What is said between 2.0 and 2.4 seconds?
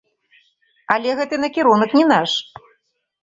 наш.